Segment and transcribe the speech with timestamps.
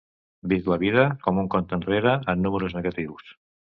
[0.53, 3.33] Visc la vida com un compte enrere en números negatius.